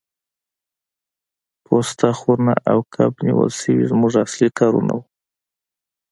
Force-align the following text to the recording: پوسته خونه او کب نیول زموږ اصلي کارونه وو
پوسته 1.65 2.07
خونه 2.19 2.53
او 2.71 2.79
کب 2.93 3.13
نیول 3.25 3.51
زموږ 3.89 4.13
اصلي 4.25 4.49
کارونه 4.59 4.91
وو 4.95 5.03